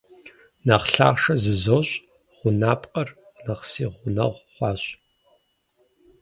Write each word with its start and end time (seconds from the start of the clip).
Нэхъ 0.65 0.87
лъахъшэ 0.93 1.35
зызощӀ— 1.43 1.95
гъунапкъэр 2.37 3.09
нэхъ 3.45 3.63
си 3.71 3.85
гъунэгъу 3.93 4.43
хъуащ. 4.53 4.83